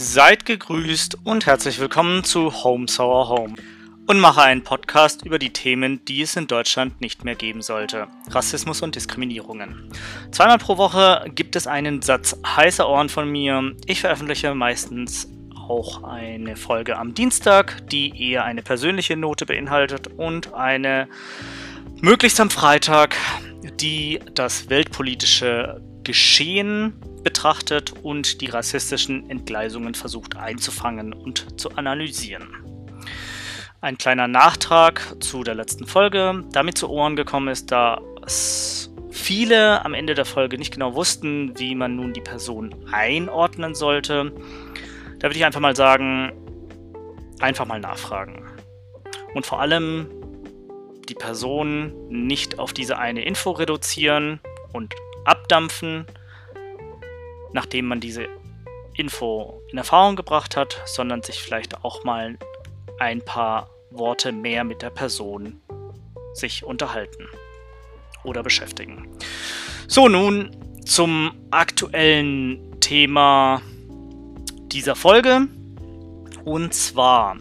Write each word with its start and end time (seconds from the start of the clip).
Seid 0.00 0.46
gegrüßt 0.46 1.18
und 1.24 1.46
herzlich 1.46 1.80
willkommen 1.80 2.22
zu 2.22 2.62
Home 2.62 2.86
Sour 2.86 3.30
Home 3.30 3.54
und 4.06 4.20
mache 4.20 4.42
einen 4.42 4.62
Podcast 4.62 5.26
über 5.26 5.40
die 5.40 5.52
Themen, 5.52 6.04
die 6.04 6.22
es 6.22 6.36
in 6.36 6.46
Deutschland 6.46 7.00
nicht 7.00 7.24
mehr 7.24 7.34
geben 7.34 7.62
sollte. 7.62 8.06
Rassismus 8.30 8.80
und 8.82 8.94
Diskriminierungen. 8.94 9.90
Zweimal 10.30 10.58
pro 10.58 10.76
Woche 10.76 11.28
gibt 11.34 11.56
es 11.56 11.66
einen 11.66 12.00
Satz 12.00 12.36
heißer 12.46 12.88
Ohren 12.88 13.08
von 13.08 13.28
mir. 13.28 13.74
Ich 13.86 14.02
veröffentliche 14.02 14.54
meistens 14.54 15.28
auch 15.66 16.04
eine 16.04 16.54
Folge 16.54 16.96
am 16.96 17.12
Dienstag, 17.12 17.88
die 17.88 18.30
eher 18.30 18.44
eine 18.44 18.62
persönliche 18.62 19.16
Note 19.16 19.46
beinhaltet 19.46 20.06
und 20.06 20.54
eine 20.54 21.08
möglichst 22.00 22.38
am 22.38 22.50
Freitag, 22.50 23.16
die 23.80 24.20
das 24.32 24.70
weltpolitische 24.70 25.82
Geschehen 26.04 26.92
betrachtet 27.28 27.92
und 28.02 28.40
die 28.40 28.46
rassistischen 28.46 29.28
Entgleisungen 29.28 29.94
versucht 29.94 30.38
einzufangen 30.38 31.12
und 31.12 31.60
zu 31.60 31.76
analysieren. 31.76 32.48
Ein 33.82 33.98
kleiner 33.98 34.26
Nachtrag 34.26 35.22
zu 35.22 35.44
der 35.44 35.54
letzten 35.54 35.86
Folge, 35.86 36.42
damit 36.52 36.78
zu 36.78 36.88
Ohren 36.88 37.16
gekommen 37.16 37.48
ist, 37.48 37.70
dass 37.70 38.90
viele 39.10 39.84
am 39.84 39.92
Ende 39.92 40.14
der 40.14 40.24
Folge 40.24 40.56
nicht 40.56 40.72
genau 40.72 40.94
wussten, 40.94 41.52
wie 41.58 41.74
man 41.74 41.96
nun 41.96 42.14
die 42.14 42.22
Person 42.22 42.74
einordnen 42.90 43.74
sollte. 43.74 44.32
Da 45.18 45.28
würde 45.28 45.36
ich 45.36 45.44
einfach 45.44 45.60
mal 45.60 45.76
sagen, 45.76 46.32
einfach 47.40 47.66
mal 47.66 47.78
nachfragen. 47.78 48.42
Und 49.34 49.44
vor 49.44 49.60
allem 49.60 50.08
die 51.10 51.14
Person 51.14 51.92
nicht 52.08 52.58
auf 52.58 52.72
diese 52.72 52.98
eine 52.98 53.22
Info 53.22 53.50
reduzieren 53.50 54.40
und 54.72 54.94
abdampfen, 55.26 56.06
nachdem 57.52 57.86
man 57.86 58.00
diese 58.00 58.28
Info 58.94 59.62
in 59.70 59.78
Erfahrung 59.78 60.16
gebracht 60.16 60.56
hat, 60.56 60.82
sondern 60.86 61.22
sich 61.22 61.40
vielleicht 61.40 61.84
auch 61.84 62.04
mal 62.04 62.36
ein 62.98 63.24
paar 63.24 63.70
Worte 63.90 64.32
mehr 64.32 64.64
mit 64.64 64.82
der 64.82 64.90
Person 64.90 65.60
sich 66.34 66.64
unterhalten 66.64 67.26
oder 68.24 68.42
beschäftigen. 68.42 69.08
So, 69.86 70.08
nun 70.08 70.50
zum 70.84 71.32
aktuellen 71.50 72.80
Thema 72.80 73.62
dieser 74.72 74.96
Folge. 74.96 75.46
Und 76.44 76.74
zwar, 76.74 77.36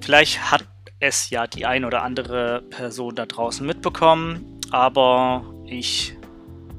vielleicht 0.00 0.50
hat 0.50 0.66
es 1.00 1.30
ja 1.30 1.46
die 1.46 1.66
ein 1.66 1.84
oder 1.84 2.02
andere 2.02 2.62
Person 2.70 3.14
da 3.14 3.26
draußen 3.26 3.66
mitbekommen, 3.66 4.60
aber 4.70 5.44
ich 5.64 6.16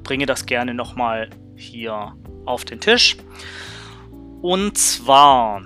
bringe 0.03 0.25
das 0.25 0.45
gerne 0.45 0.73
nochmal 0.73 1.29
hier 1.55 2.13
auf 2.45 2.65
den 2.65 2.79
Tisch. 2.79 3.17
Und 4.41 4.77
zwar 4.77 5.61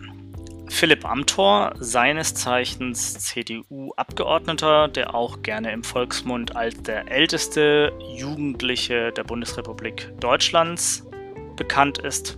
Philipp 0.67 1.05
Amthor, 1.05 1.73
seines 1.79 2.33
Zeichens 2.33 3.13
CDU-Abgeordneter, 3.19 4.87
der 4.87 5.15
auch 5.15 5.41
gerne 5.41 5.71
im 5.71 5.83
Volksmund 5.83 6.55
als 6.55 6.81
der 6.83 7.09
älteste 7.09 7.93
Jugendliche 8.17 9.11
der 9.11 9.23
Bundesrepublik 9.23 10.11
Deutschlands 10.19 11.07
bekannt 11.55 11.99
ist, 11.99 12.37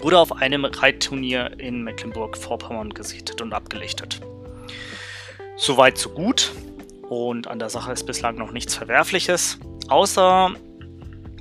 wurde 0.00 0.18
auf 0.18 0.32
einem 0.32 0.64
Reitturnier 0.64 1.58
in 1.58 1.82
Mecklenburg-Vorpommern 1.82 2.90
gesichtet 2.90 3.42
und 3.42 3.52
abgelichtet. 3.52 4.20
Soweit 5.56 5.98
so 5.98 6.10
gut 6.10 6.52
und 7.08 7.46
an 7.48 7.58
der 7.58 7.68
Sache 7.68 7.92
ist 7.92 8.04
bislang 8.04 8.36
noch 8.36 8.52
nichts 8.52 8.74
Verwerfliches, 8.74 9.58
außer 9.88 10.54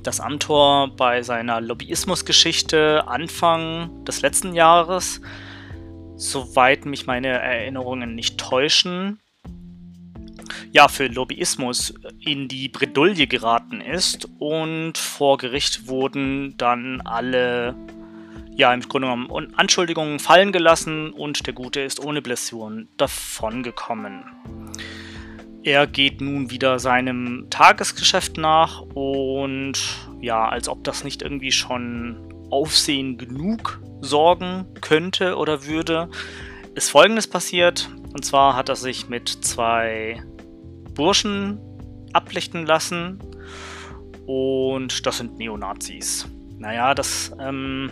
das 0.04 0.20
Amtor 0.20 0.96
bei 0.96 1.22
seiner 1.22 1.62
Lobbyismusgeschichte 1.62 3.08
Anfang 3.08 4.04
des 4.06 4.22
letzten 4.22 4.54
Jahres, 4.54 5.22
soweit 6.16 6.86
mich 6.86 7.06
meine 7.06 7.28
Erinnerungen 7.28 8.16
nicht 8.16 8.38
täuschen, 8.38 9.20
ja, 10.72 10.88
für 10.88 11.08
Lobbyismus 11.08 11.94
in 12.20 12.48
die 12.48 12.70
Bredouille 12.70 13.28
geraten 13.28 13.82
ist 13.82 14.28
und 14.40 14.98
vor 14.98 15.38
Gericht 15.38 15.88
wurden 15.88 16.56
dann 16.58 17.02
alle, 17.02 17.76
ja, 18.56 18.74
im 18.74 18.82
Grunde 18.82 19.08
genommen 19.08 19.54
Anschuldigungen 19.56 20.20
fallen 20.20 20.52
gelassen 20.52 21.12
und 21.12 21.46
der 21.46 21.54
Gute 21.54 21.82
ist 21.82 22.04
ohne 22.04 22.22
Blessuren 22.22 22.88
davongekommen. 22.98 24.24
Er 25.64 25.86
geht 25.86 26.22
nun 26.22 26.50
wieder 26.50 26.80
seinem 26.80 27.46
Tagesgeschäft 27.52 28.38
nach 28.38 28.82
und 28.96 29.74
ja, 30.20 30.50
als 30.50 30.68
ob 30.68 30.84
das 30.84 31.04
nicht 31.04 31.22
irgendwie 31.22 31.52
schon 31.52 32.18
Aufsehen 32.50 33.18
genug 33.18 33.80
sorgen 34.02 34.66
könnte 34.82 35.38
oder 35.38 35.66
würde, 35.66 36.10
ist 36.74 36.90
folgendes 36.90 37.28
passiert. 37.28 37.90
Und 38.14 38.26
zwar 38.26 38.56
hat 38.56 38.70
er 38.70 38.76
sich 38.76 39.08
mit 39.08 39.30
zwei 39.30 40.24
Burschen 40.96 41.60
ablichten 42.12 42.66
lassen 42.66 43.20
und 44.26 45.06
das 45.06 45.18
sind 45.18 45.38
Neonazis. 45.38 46.28
Naja, 46.58 46.96
das 46.96 47.32
ähm, 47.40 47.92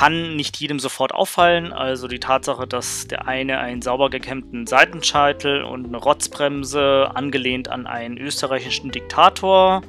kann 0.00 0.34
nicht 0.34 0.56
jedem 0.56 0.78
sofort 0.78 1.12
auffallen. 1.12 1.74
Also 1.74 2.08
die 2.08 2.20
Tatsache, 2.20 2.66
dass 2.66 3.06
der 3.06 3.28
eine 3.28 3.58
einen 3.58 3.82
sauber 3.82 4.08
gekämmten 4.08 4.66
Seitenscheitel 4.66 5.62
und 5.62 5.84
eine 5.84 5.98
Rotzbremse 5.98 7.10
angelehnt 7.12 7.68
an 7.68 7.86
einen 7.86 8.16
österreichischen 8.16 8.90
Diktator 8.90 9.82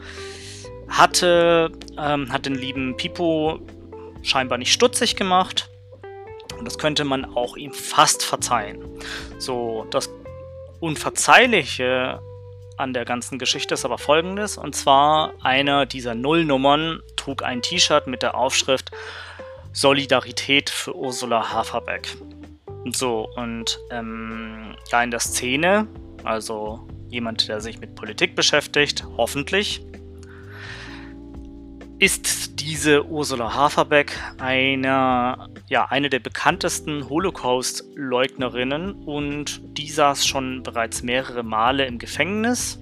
hatte, 0.90 1.72
ähm, 1.98 2.30
hat 2.30 2.46
den 2.46 2.56
lieben 2.56 2.98
Pipo 2.98 3.62
scheinbar 4.22 4.58
nicht 4.58 4.74
stutzig 4.74 5.16
gemacht. 5.16 5.70
Und 6.60 6.66
das 6.66 6.78
könnte 6.78 7.06
man 7.06 7.24
auch 7.24 7.56
ihm 7.56 7.72
fast 7.72 8.22
verzeihen. 8.26 8.84
So, 9.38 9.88
das 9.92 10.10
Unverzeihliche 10.82 12.20
an 12.76 12.94
der 12.94 13.06
ganzen 13.06 13.40
Geschichte 13.40 13.76
ist 13.76 13.86
aber 13.86 13.98
folgendes. 13.98 14.58
Und 14.58 14.76
zwar, 14.76 15.32
einer 15.42 15.86
dieser 15.86 16.16
Nullnummern 16.16 17.02
trug 17.16 17.44
ein 17.44 17.62
T-Shirt 17.62 18.08
mit 18.08 18.24
der 18.24 18.36
Aufschrift 18.36 18.92
Solidarität 19.74 20.70
für 20.70 20.96
Ursula 20.96 21.52
Haferbeck. 21.54 22.18
So, 22.92 23.30
und 23.36 23.80
ähm, 23.92 24.76
ja, 24.92 25.04
in 25.04 25.12
der 25.12 25.20
Szene, 25.20 25.88
also 26.24 26.88
jemand, 27.10 27.48
der 27.48 27.62
sich 27.62 27.80
mit 27.80 27.96
Politik 27.96 28.36
beschäftigt, 28.36 29.06
hoffentlich, 29.18 29.86
ist 32.00 32.60
diese 32.60 33.06
Ursula 33.06 33.54
Haferbeck 33.54 34.18
eine, 34.40 35.48
ja, 35.70 35.86
eine 35.86 36.10
der 36.10 36.20
bekanntesten 36.20 37.08
Holocaust-Leugnerinnen 37.08 38.94
und 39.04 39.62
die 39.78 39.90
saß 39.90 40.26
schon 40.26 40.64
bereits 40.64 41.04
mehrere 41.04 41.44
Male 41.44 41.86
im 41.86 42.00
Gefängnis 42.00 42.81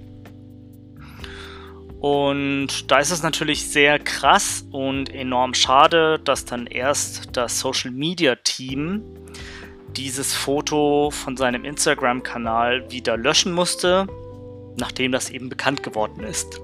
und 2.00 2.90
da 2.90 2.98
ist 2.98 3.10
es 3.10 3.22
natürlich 3.22 3.68
sehr 3.68 3.98
krass 3.98 4.66
und 4.70 5.14
enorm 5.14 5.54
schade, 5.54 6.18
dass 6.18 6.44
dann 6.44 6.66
erst 6.66 7.36
das 7.36 7.60
Social 7.60 7.90
Media 7.90 8.36
Team 8.36 9.02
dieses 9.96 10.34
Foto 10.34 11.10
von 11.10 11.36
seinem 11.36 11.64
Instagram-Kanal 11.64 12.90
wieder 12.90 13.16
löschen 13.16 13.52
musste, 13.52 14.06
nachdem 14.76 15.12
das 15.12 15.30
eben 15.30 15.48
bekannt 15.48 15.82
geworden 15.82 16.24
ist. 16.24 16.60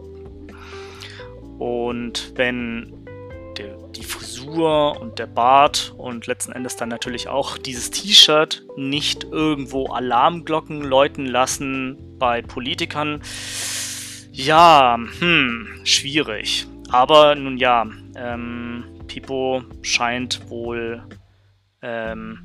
Und 1.59 2.33
wenn 2.37 2.93
die 3.97 4.05
Frisur 4.05 5.01
und 5.01 5.19
der 5.19 5.27
Bart 5.27 5.95
und 5.97 6.27
letzten 6.27 6.53
Endes 6.53 6.77
dann 6.77 6.89
natürlich 6.89 7.29
auch 7.29 7.57
dieses 7.59 7.91
T-Shirt 7.91 8.65
nicht 8.77 9.25
irgendwo 9.25 9.87
Alarmglocken 9.87 10.83
läuten 10.83 11.27
lassen 11.27 11.97
bei 12.19 12.43
Politikern, 12.43 13.23
ja, 14.37 14.99
hm, 15.19 15.81
schwierig. 15.85 16.67
Aber 16.91 17.35
nun 17.35 17.57
ja, 17.57 17.87
ähm, 18.17 18.85
Pipo 19.07 19.63
scheint 19.81 20.51
wohl 20.51 21.03
ähm, 21.81 22.39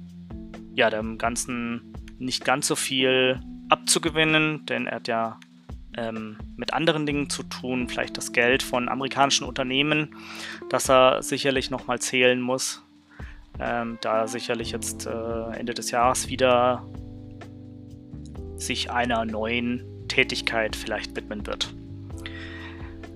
ja, 0.73 0.89
dem 0.89 1.17
Ganzen 1.17 1.93
nicht 2.17 2.45
ganz 2.45 2.67
so 2.67 2.77
viel 2.77 3.41
abzugewinnen, 3.67 4.65
denn 4.65 4.87
er 4.87 4.95
hat 4.95 5.07
ja 5.09 5.39
ähm, 5.97 6.37
mit 6.55 6.73
anderen 6.73 7.05
Dingen 7.05 7.29
zu 7.29 7.43
tun, 7.43 7.89
vielleicht 7.89 8.17
das 8.17 8.31
Geld 8.31 8.63
von 8.63 8.87
amerikanischen 8.87 9.45
Unternehmen, 9.45 10.15
das 10.69 10.89
er 10.89 11.21
sicherlich 11.21 11.71
nochmal 11.71 11.99
zählen 11.99 12.39
muss, 12.39 12.83
ähm, 13.59 13.97
da 13.99 14.21
er 14.21 14.27
sicherlich 14.29 14.71
jetzt 14.71 15.07
äh, 15.07 15.57
Ende 15.57 15.73
des 15.73 15.91
Jahres 15.91 16.29
wieder 16.29 16.85
sich 18.55 18.91
einer 18.91 19.25
neuen 19.25 19.83
Tätigkeit 20.07 20.77
vielleicht 20.77 21.17
widmen 21.17 21.45
wird. 21.45 21.73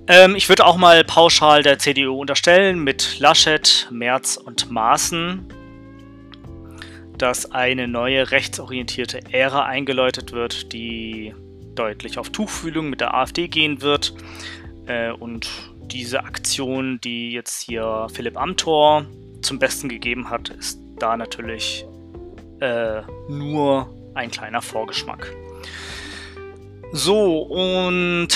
Ähm, 0.07 0.35
ich 0.35 0.49
würde 0.49 0.65
auch 0.65 0.77
mal 0.77 1.03
pauschal 1.03 1.63
der 1.63 1.79
CDU 1.79 2.19
unterstellen, 2.19 2.83
mit 2.83 3.19
Laschet, 3.19 3.87
Merz 3.91 4.37
und 4.37 4.69
Maaßen, 4.69 5.47
dass 7.17 7.51
eine 7.51 7.87
neue 7.87 8.29
rechtsorientierte 8.31 9.21
Ära 9.31 9.65
eingeläutet 9.65 10.31
wird, 10.31 10.73
die 10.73 11.33
deutlich 11.73 12.17
auf 12.19 12.29
Tuchfühlung 12.29 12.89
mit 12.89 13.01
der 13.01 13.15
AfD 13.15 13.47
gehen 13.47 13.81
wird. 13.81 14.13
Äh, 14.85 15.11
und 15.11 15.49
diese 15.91 16.23
Aktion, 16.23 16.99
die 17.03 17.31
jetzt 17.31 17.61
hier 17.61 18.07
Philipp 18.13 18.37
Amthor 18.37 19.05
zum 19.41 19.59
Besten 19.59 19.89
gegeben 19.89 20.29
hat, 20.29 20.49
ist 20.49 20.79
da 20.99 21.17
natürlich 21.17 21.85
äh, 22.59 23.01
nur 23.27 23.89
ein 24.13 24.29
kleiner 24.31 24.61
Vorgeschmack. 24.61 25.33
So, 26.97 27.41
und 27.41 28.29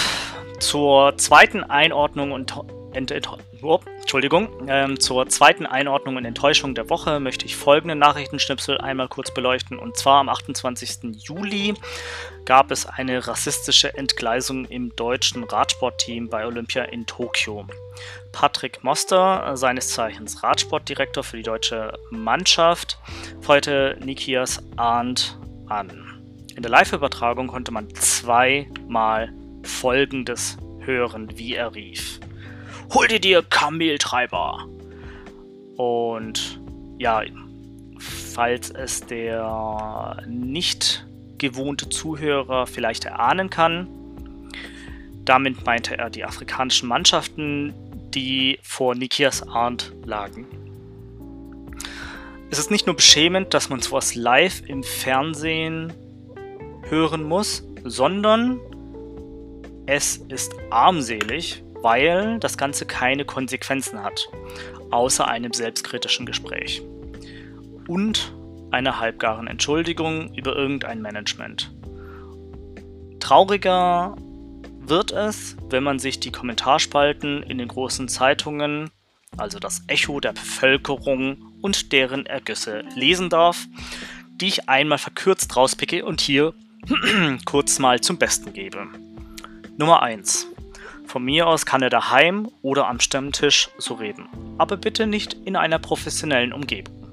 zur 0.60 1.18
zweiten 1.18 1.64
Einordnung 1.64 2.34
und 2.34 2.54
Ent 2.92 3.10
Ent 3.10 3.30
oh, 3.62 3.80
Entschuldigung, 4.02 4.50
ähm, 4.68 5.00
zur 5.00 5.30
zweiten 5.30 5.66
Einordnung 5.66 6.18
und 6.18 6.26
Enttäuschung 6.26 6.76
der 6.76 6.90
Woche 6.90 7.22
möchte 7.22 7.46
ich 7.46 7.56
folgende 7.56 7.96
Nachrichtenschnipsel 7.96 8.78
einmal 8.78 9.08
kurz 9.08 9.34
beleuchten. 9.34 9.80
Und 9.80 9.96
zwar 9.96 10.20
am 10.20 10.28
28. 10.28 11.16
Juli 11.26 11.74
gab 12.44 12.70
es 12.72 12.86
eine 12.86 13.26
rassistische 13.26 13.98
Entgleisung 13.98 14.66
im 14.66 14.94
deutschen 14.94 15.46
Radsportteam 15.46 16.28
bei 16.28 16.46
Olympia 16.46 16.84
in 16.84 17.06
Tokio. 17.06 17.66
Patrick 18.34 18.84
Moster, 18.84 19.56
seines 19.56 19.88
Zeichens 19.88 20.44
Radsportdirektor 20.44 21.24
für 21.24 21.38
die 21.38 21.44
deutsche 21.44 21.98
Mannschaft, 22.10 22.98
feuerte 23.40 23.98
Nikias 24.04 24.62
Arndt 24.76 25.40
an. 25.70 26.09
In 26.60 26.64
der 26.64 26.72
Live-Übertragung 26.72 27.48
konnte 27.48 27.72
man 27.72 27.88
zweimal 27.96 29.32
Folgendes 29.64 30.58
hören, 30.82 31.30
wie 31.38 31.56
er 31.56 31.74
rief. 31.74 32.20
Hol 32.94 33.08
dir 33.08 33.22
dir 33.22 33.44
Kameltreiber! 33.44 34.68
Und 35.78 36.60
ja, 36.98 37.22
falls 37.98 38.72
es 38.72 39.00
der 39.00 40.22
nicht 40.28 41.08
gewohnte 41.38 41.88
Zuhörer 41.88 42.68
vielleicht 42.68 43.06
erahnen 43.06 43.50
kann, 43.50 43.88
damit 45.24 45.66
meinte 45.66 45.98
er 45.98 46.10
die 46.10 46.26
afrikanischen 46.26 46.90
Mannschaften, 46.90 47.74
die 48.14 48.60
vor 48.64 48.96
Nikias 48.96 49.48
Arndt 49.48 49.94
lagen. 50.04 50.46
Es 52.52 52.60
ist 52.60 52.70
nicht 52.70 52.86
nur 52.86 52.98
beschämend, 52.98 53.54
dass 53.54 53.70
man 53.70 53.80
sowas 53.80 54.14
live 54.14 54.62
im 54.68 54.84
Fernsehen 54.84 55.94
hören 56.90 57.24
muss, 57.24 57.64
sondern 57.84 58.60
es 59.86 60.18
ist 60.18 60.54
armselig, 60.70 61.64
weil 61.82 62.40
das 62.40 62.58
Ganze 62.58 62.86
keine 62.86 63.26
Konsequenzen 63.26 64.04
hat, 64.04 64.30
außer 64.92 65.28
einem 65.28 65.54
selbstkritischen 65.54 66.26
Gespräch 66.26 66.82
und 67.88 68.34
einer 68.72 69.00
halbgaren 69.00 69.48
Entschuldigung 69.48 70.34
über 70.36 70.56
irgendein 70.56 71.02
Management. 71.02 71.72
Trauriger 73.20 74.16
wird 74.80 75.12
es, 75.12 75.56
wenn 75.70 75.84
man 75.84 76.00
sich 76.00 76.20
die 76.20 76.32
Kommentarspalten 76.32 77.44
in 77.44 77.58
den 77.58 77.68
großen 77.68 78.08
Zeitungen, 78.08 78.90
also 79.38 79.60
das 79.60 79.84
Echo 79.88 80.20
der 80.20 80.34
Bevölkerung 80.34 81.38
und 81.62 81.92
deren 81.92 82.26
Ergüsse 82.26 82.84
lesen 82.96 83.30
darf, 83.30 83.66
die 84.30 84.48
ich 84.48 84.70
einmal 84.70 84.98
verkürzt 84.98 85.56
rauspicke 85.56 86.06
und 86.06 86.22
hier 86.22 86.54
kurz 87.46 87.80
mal 87.80 88.00
zum 88.02 88.18
Besten 88.18 88.54
gebe. 88.54 88.88
Nummer 89.78 90.02
1. 90.02 90.48
Von 91.06 91.24
mir 91.24 91.48
aus 91.48 91.66
kann 91.66 91.82
er 91.82 91.90
daheim 91.90 92.50
oder 92.62 92.88
am 92.88 93.00
Stammtisch 93.00 93.70
so 93.78 93.96
reden, 93.96 94.28
aber 94.58 94.78
bitte 94.78 95.08
nicht 95.08 95.34
in 95.46 95.56
einer 95.56 95.80
professionellen 95.80 96.54
Umgebung. 96.54 97.12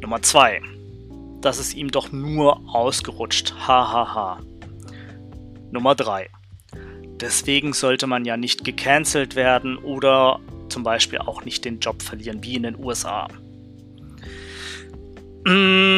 Nummer 0.00 0.22
2. 0.22 0.62
Das 1.40 1.58
ist 1.58 1.74
ihm 1.74 1.90
doch 1.90 2.12
nur 2.12 2.60
ausgerutscht. 2.74 3.54
Hahaha. 3.66 4.14
Ha, 4.14 4.14
ha. 4.14 4.40
Nummer 5.70 5.94
3. 5.94 6.30
Deswegen 7.20 7.72
sollte 7.72 8.06
man 8.06 8.24
ja 8.24 8.36
nicht 8.36 8.64
gecancelt 8.64 9.34
werden 9.34 9.76
oder 9.76 10.40
zum 10.68 10.82
Beispiel 10.82 11.18
auch 11.18 11.44
nicht 11.44 11.64
den 11.64 11.80
Job 11.80 12.02
verlieren, 12.02 12.42
wie 12.42 12.54
in 12.54 12.62
den 12.62 12.78
USA. 12.78 13.28
Mm, 15.44 15.48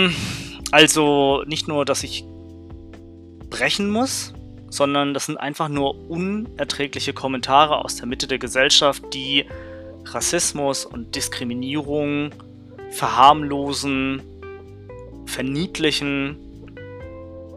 also 0.77 1.43
nicht 1.47 1.69
nur, 1.69 1.87
dass 1.87 2.03
ich 2.03 2.23
brechen 3.49 3.89
muss, 3.89 4.35
sondern 4.69 5.15
das 5.15 5.25
sind 5.25 5.39
einfach 5.39 5.71
nur 5.71 5.99
unerträgliche 6.11 7.15
Kommentare 7.15 7.83
aus 7.83 7.97
der 7.97 8.05
Mitte 8.05 8.27
der 8.27 8.39
Gesellschaft, 8.39 9.03
die 9.15 9.47
Rassismus 10.05 10.85
und 10.85 11.17
Diskriminierung 11.17 12.31
verharmlosen, 12.91 14.21
verniedlichen 15.25 16.37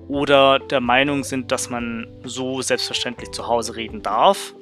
oder 0.07 0.60
der 0.60 0.80
Meinung 0.80 1.25
sind, 1.25 1.51
dass 1.51 1.69
man 1.69 2.07
so 2.24 2.62
selbstverständlich 2.62 3.31
zu 3.31 3.48
Hause 3.48 3.75
reden 3.75 4.01
darf 4.01 4.54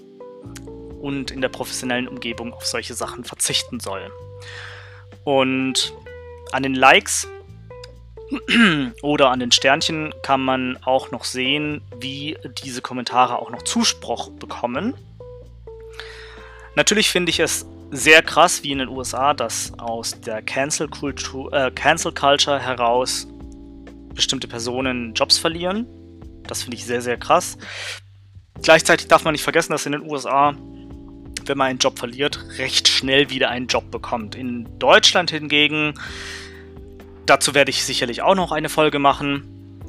und 1.00 1.30
in 1.30 1.42
der 1.42 1.50
professionellen 1.50 2.08
Umgebung 2.08 2.54
auf 2.54 2.66
solche 2.66 2.96
Sachen 2.96 3.24
verzichten 3.24 3.80
soll. 3.80 4.12
Und 5.26 5.94
an 6.52 6.64
den 6.64 6.74
Likes 6.74 7.28
oder 9.02 9.32
an 9.32 9.40
den 9.40 9.52
Sternchen 9.52 10.14
kann 10.24 10.42
man 10.42 10.78
auch 10.84 11.12
noch 11.12 11.24
sehen, 11.24 11.82
wie 12.00 12.38
diese 12.64 12.82
Kommentare 12.82 13.40
auch 13.40 13.50
noch 13.50 13.64
Zuspruch 13.64 14.32
bekommen. 14.32 14.94
Natürlich 16.76 17.10
finde 17.10 17.30
ich 17.30 17.40
es 17.40 17.66
sehr 17.92 18.22
krass, 18.22 18.64
wie 18.64 18.72
in 18.72 18.80
den 18.80 18.90
USA, 18.90 19.34
dass 19.34 19.72
aus 19.80 20.20
der 20.22 20.42
Cancel, 20.42 20.90
äh, 21.52 21.72
Cancel 21.72 22.12
Culture 22.12 22.60
heraus 22.60 23.28
bestimmte 24.14 24.48
Personen 24.48 25.14
Jobs 25.14 25.38
verlieren. 25.38 25.88
Das 26.44 26.64
finde 26.64 26.78
ich 26.78 26.86
sehr, 26.86 27.02
sehr 27.02 27.18
krass. 27.18 27.58
Gleichzeitig 28.62 29.08
darf 29.08 29.24
man 29.24 29.32
nicht 29.32 29.44
vergessen, 29.44 29.72
dass 29.72 29.86
in 29.86 29.92
den 29.94 30.02
USA, 30.02 30.54
wenn 31.46 31.58
man 31.58 31.68
einen 31.68 31.80
Job 31.80 31.98
verliert, 31.98 32.44
recht 32.58 32.88
schnell 32.88 33.30
wieder 33.30 33.50
einen 33.50 33.68
Job 33.68 33.90
bekommt. 33.92 34.36
In 34.36 34.68
Deutschland 34.80 35.32
hingegen 35.32 35.94
dazu 37.28 37.54
werde 37.54 37.70
ich 37.70 37.84
sicherlich 37.84 38.22
auch 38.22 38.36
noch 38.36 38.52
eine 38.52 38.70
Folge 38.70 39.00
machen, 39.00 39.82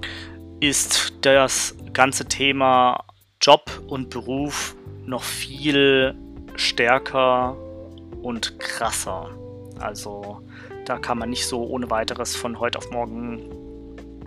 ist 0.60 1.14
das 1.22 1.74
ganze 1.92 2.26
Thema 2.26 3.04
Job 3.40 3.82
und 3.86 4.10
Beruf 4.10 4.74
noch 5.06 5.22
viel 5.22 6.14
stärker 6.56 7.56
und 8.22 8.58
krasser. 8.58 9.30
Also 9.78 10.42
da 10.84 10.98
kann 10.98 11.18
man 11.18 11.30
nicht 11.30 11.46
so 11.46 11.64
ohne 11.64 11.90
weiteres 11.90 12.36
von 12.36 12.58
heute 12.58 12.78
auf 12.78 12.90
morgen 12.90 13.48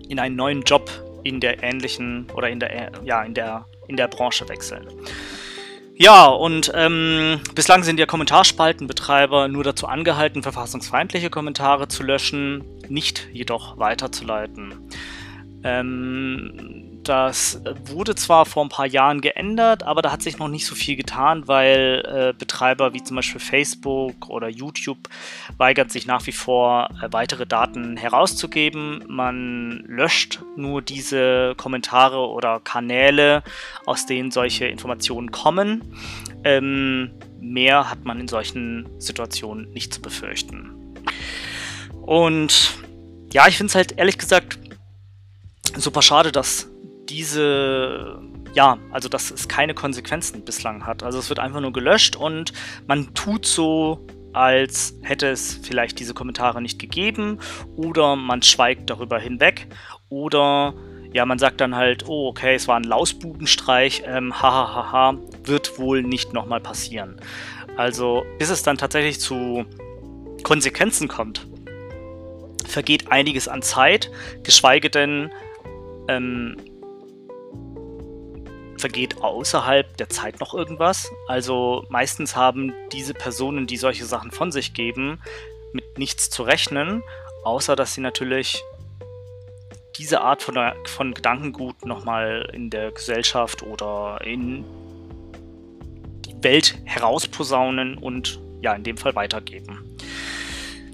in 0.07 0.19
einen 0.19 0.35
neuen 0.35 0.61
Job 0.61 0.89
in 1.23 1.39
der 1.39 1.61
ähnlichen 1.61 2.27
oder 2.33 2.49
in 2.49 2.59
der 2.59 2.91
ja 3.03 3.23
in 3.23 3.33
der 3.33 3.65
in 3.87 3.97
der 3.97 4.07
Branche 4.07 4.47
wechseln. 4.47 4.87
Ja, 6.01 6.25
und 6.25 6.71
ähm, 6.73 7.41
bislang 7.53 7.83
sind 7.83 7.99
ja 7.99 8.07
Kommentarspaltenbetreiber 8.07 9.47
nur 9.47 9.63
dazu 9.63 9.85
angehalten, 9.85 10.41
verfassungsfeindliche 10.41 11.29
Kommentare 11.29 11.89
zu 11.89 12.01
löschen, 12.01 12.63
nicht 12.89 13.27
jedoch 13.33 13.77
weiterzuleiten. 13.77 14.73
Ähm, 15.63 16.90
das 17.03 17.61
wurde 17.85 18.15
zwar 18.15 18.45
vor 18.45 18.63
ein 18.63 18.69
paar 18.69 18.85
Jahren 18.85 19.21
geändert, 19.21 19.83
aber 19.83 20.01
da 20.01 20.11
hat 20.11 20.21
sich 20.21 20.37
noch 20.37 20.47
nicht 20.47 20.65
so 20.65 20.75
viel 20.75 20.95
getan, 20.95 21.47
weil 21.47 22.03
äh, 22.05 22.33
Betreiber 22.37 22.93
wie 22.93 23.03
zum 23.03 23.15
Beispiel 23.15 23.41
Facebook 23.41 24.29
oder 24.29 24.47
YouTube 24.47 25.09
weigern 25.57 25.89
sich 25.89 26.05
nach 26.05 26.25
wie 26.27 26.31
vor 26.31 26.89
äh, 27.01 27.07
weitere 27.11 27.45
Daten 27.45 27.97
herauszugeben. 27.97 29.03
Man 29.07 29.83
löscht 29.87 30.41
nur 30.55 30.81
diese 30.81 31.55
Kommentare 31.57 32.27
oder 32.27 32.59
Kanäle, 32.59 33.43
aus 33.85 34.05
denen 34.05 34.31
solche 34.31 34.65
Informationen 34.67 35.31
kommen. 35.31 35.95
Ähm, 36.43 37.11
mehr 37.39 37.89
hat 37.89 38.05
man 38.05 38.19
in 38.19 38.27
solchen 38.27 38.87
Situationen 38.99 39.71
nicht 39.71 39.93
zu 39.93 40.01
befürchten. 40.01 40.71
Und 42.01 42.77
ja, 43.31 43.47
ich 43.47 43.57
finde 43.57 43.71
es 43.71 43.75
halt 43.75 43.97
ehrlich 43.97 44.17
gesagt 44.17 44.59
super 45.77 46.01
schade, 46.01 46.31
dass 46.31 46.70
diese, 47.11 48.21
ja, 48.53 48.77
also 48.91 49.09
dass 49.09 49.31
es 49.31 49.47
keine 49.47 49.73
Konsequenzen 49.73 50.43
bislang 50.45 50.85
hat. 50.85 51.03
Also 51.03 51.19
es 51.19 51.29
wird 51.29 51.39
einfach 51.39 51.59
nur 51.59 51.73
gelöscht 51.73 52.15
und 52.15 52.53
man 52.87 53.13
tut 53.13 53.45
so, 53.45 54.05
als 54.33 54.95
hätte 55.01 55.27
es 55.27 55.59
vielleicht 55.61 55.99
diese 55.99 56.13
Kommentare 56.13 56.61
nicht 56.61 56.79
gegeben 56.79 57.39
oder 57.75 58.15
man 58.15 58.41
schweigt 58.41 58.89
darüber 58.89 59.19
hinweg 59.19 59.67
oder 60.09 60.73
ja, 61.13 61.25
man 61.25 61.37
sagt 61.37 61.59
dann 61.59 61.75
halt, 61.75 62.07
oh, 62.07 62.29
okay, 62.29 62.55
es 62.55 62.69
war 62.69 62.77
ein 62.77 62.85
Lausbubenstreich, 62.85 64.03
ähm, 64.05 64.41
hahaha, 64.41 64.75
ha, 64.75 64.91
ha, 64.93 65.17
wird 65.43 65.77
wohl 65.77 66.03
nicht 66.03 66.31
nochmal 66.31 66.61
passieren. 66.61 67.19
Also, 67.75 68.23
bis 68.39 68.49
es 68.49 68.63
dann 68.63 68.77
tatsächlich 68.77 69.19
zu 69.19 69.65
Konsequenzen 70.43 71.09
kommt, 71.09 71.45
vergeht 72.65 73.11
einiges 73.11 73.49
an 73.49 73.61
Zeit, 73.61 74.09
geschweige 74.43 74.89
denn 74.89 75.29
ähm, 76.07 76.55
vergeht 78.81 79.21
außerhalb 79.21 79.95
der 79.97 80.09
Zeit 80.09 80.39
noch 80.39 80.53
irgendwas. 80.53 81.09
Also 81.27 81.85
meistens 81.89 82.35
haben 82.35 82.73
diese 82.91 83.13
Personen, 83.13 83.67
die 83.67 83.77
solche 83.77 84.05
Sachen 84.05 84.31
von 84.31 84.51
sich 84.51 84.73
geben, 84.73 85.21
mit 85.71 85.97
nichts 85.97 86.29
zu 86.29 86.43
rechnen, 86.43 87.03
außer 87.43 87.75
dass 87.75 87.93
sie 87.93 88.01
natürlich 88.01 88.63
diese 89.97 90.21
Art 90.21 90.41
von, 90.41 90.57
von 90.85 91.13
Gedankengut 91.13 91.85
nochmal 91.85 92.49
in 92.53 92.69
der 92.69 92.91
Gesellschaft 92.91 93.63
oder 93.63 94.19
in 94.23 94.65
die 96.25 96.43
Welt 96.43 96.77
herausposaunen 96.85 97.97
und 97.97 98.39
ja, 98.61 98.73
in 98.73 98.83
dem 98.83 98.97
Fall 98.97 99.15
weitergeben. 99.15 99.97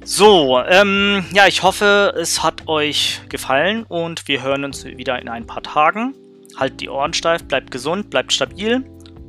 So, 0.03 0.61
ähm, 0.67 1.25
ja, 1.33 1.47
ich 1.47 1.63
hoffe, 1.63 2.13
es 2.17 2.43
hat 2.43 2.67
euch 2.67 3.21
gefallen 3.29 3.83
und 3.83 4.27
wir 4.27 4.41
hören 4.41 4.63
uns 4.63 4.85
wieder 4.85 5.21
in 5.21 5.29
ein 5.29 5.45
paar 5.45 5.63
Tagen. 5.63 6.15
Halt 6.57 6.81
die 6.81 6.89
Ohren 6.89 7.13
steif, 7.13 7.43
bleibt 7.43 7.71
gesund, 7.71 8.09
bleibt 8.09 8.33
stabil 8.33 8.83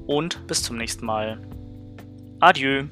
und 0.07 0.47
bis 0.47 0.63
zum 0.63 0.79
nächsten 0.79 1.05
Mal. 1.07 1.41
Adieu. 2.41 2.85